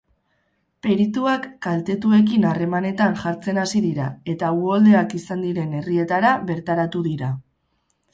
[0.85, 7.31] Perituak kaltetuekin harremanetan jartzen hasi dira eta uholdeak izan diren herrietara bertaratu dira.